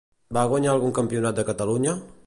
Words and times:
Va 0.37 0.45
guanyar 0.53 0.71
algun 0.77 0.95
Campionat 1.01 1.39
de 1.41 1.47
Catalunya? 1.51 1.99